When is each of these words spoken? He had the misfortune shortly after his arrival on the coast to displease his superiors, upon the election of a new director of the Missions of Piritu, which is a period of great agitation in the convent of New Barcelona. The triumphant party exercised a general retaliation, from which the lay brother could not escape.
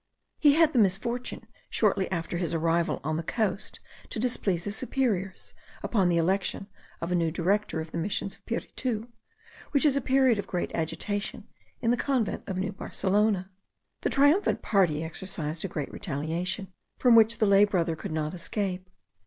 He 0.39 0.53
had 0.55 0.73
the 0.73 0.79
misfortune 0.79 1.45
shortly 1.69 2.11
after 2.11 2.37
his 2.39 2.55
arrival 2.55 3.01
on 3.03 3.17
the 3.17 3.21
coast 3.23 3.79
to 4.09 4.17
displease 4.19 4.63
his 4.63 4.75
superiors, 4.75 5.53
upon 5.83 6.09
the 6.09 6.17
election 6.17 6.65
of 7.01 7.11
a 7.11 7.15
new 7.15 7.29
director 7.29 7.79
of 7.81 7.91
the 7.91 7.99
Missions 7.99 8.33
of 8.33 8.43
Piritu, 8.47 9.09
which 9.69 9.85
is 9.85 9.95
a 9.95 10.01
period 10.01 10.39
of 10.39 10.47
great 10.47 10.73
agitation 10.73 11.47
in 11.81 11.91
the 11.91 11.97
convent 11.97 12.43
of 12.47 12.57
New 12.57 12.71
Barcelona. 12.71 13.51
The 14.01 14.09
triumphant 14.09 14.63
party 14.63 15.03
exercised 15.03 15.63
a 15.63 15.67
general 15.67 15.85
retaliation, 15.93 16.73
from 16.97 17.13
which 17.13 17.37
the 17.37 17.45
lay 17.45 17.63
brother 17.63 17.95
could 17.95 18.11
not 18.11 18.33
escape. 18.33 18.89